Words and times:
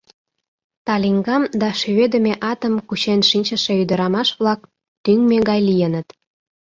Талиҥгам 0.87 1.43
да 1.61 1.69
шӱведыме 1.79 2.33
атым 2.51 2.73
кучен 2.87 3.19
шинчыше 3.29 3.73
ӱдырамаш-влак 3.81 4.61
тӱҥмӧ 5.03 5.37
гай 5.49 5.59
лийыныт. 5.69 6.07